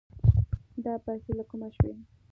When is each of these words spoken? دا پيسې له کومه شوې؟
دا 0.85 0.93
پيسې 1.05 1.31
له 1.37 1.43
کومه 1.49 1.69
شوې؟ 1.75 1.93